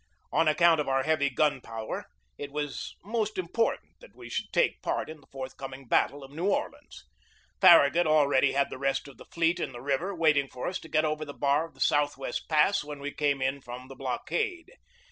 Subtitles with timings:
[0.33, 2.05] On account of our heavy gun power
[2.35, 6.47] it was most important that we should take part in the forthcoming battle of New
[6.47, 7.05] Orleans.
[7.61, 10.79] Far ragut already had the rest of the fleet in the river waiting for us
[10.79, 13.95] to get over the bar of the Southwest Pass when we came in from the
[13.95, 14.69] blockade.